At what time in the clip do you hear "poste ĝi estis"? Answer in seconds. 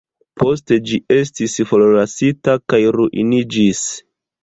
0.43-1.55